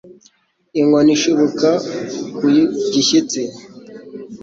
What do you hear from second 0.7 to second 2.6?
inkoni ishibuka ku